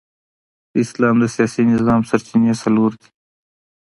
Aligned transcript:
د 0.71 0.73
اسلام 0.85 1.15
د 1.19 1.25
سیاسي 1.35 1.63
نظام 1.73 2.01
سرچینې 2.09 2.53
څلور 2.63 2.91
دي. 2.99 3.09